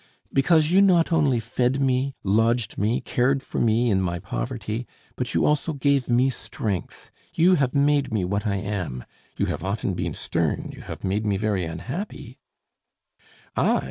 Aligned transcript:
"Because 0.33 0.71
you 0.71 0.81
not 0.81 1.11
only 1.13 1.39
fed 1.39 1.79
me, 1.79 2.15
lodged 2.23 2.75
me, 2.75 3.01
cared 3.01 3.43
for 3.43 3.59
me 3.59 3.91
in 3.91 4.01
my 4.01 4.17
poverty, 4.17 4.87
but 5.15 5.35
you 5.35 5.45
also 5.45 5.73
gave 5.73 6.09
me 6.09 6.31
strength. 6.31 7.11
You 7.35 7.53
have 7.53 7.75
made 7.75 8.11
me 8.11 8.25
what 8.25 8.47
I 8.47 8.55
am; 8.55 9.05
you 9.37 9.45
have 9.45 9.63
often 9.63 9.93
been 9.93 10.15
stern, 10.15 10.71
you 10.75 10.81
have 10.81 11.03
made 11.03 11.23
me 11.23 11.37
very 11.37 11.65
unhappy" 11.65 12.39
"I?" 13.55 13.79